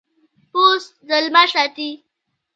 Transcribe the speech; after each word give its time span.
پوست 0.51 0.91
د 1.07 1.09
لمر 1.25 1.47
ساتي. 1.53 1.89